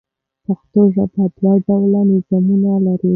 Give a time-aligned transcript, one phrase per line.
[0.45, 3.09] پښتو ژبه دوه ډوله نظمونه لري.